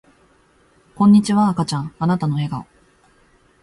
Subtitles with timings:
[0.95, 2.65] こんにちは赤ちゃんあなたの笑顔